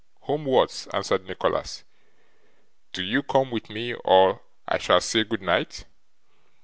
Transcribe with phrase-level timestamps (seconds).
[0.21, 1.83] 'Homewards,' answered Nicholas.
[2.91, 5.85] 'Do you come with me, or I shall say good night?